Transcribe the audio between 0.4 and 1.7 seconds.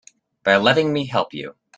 By letting me help you.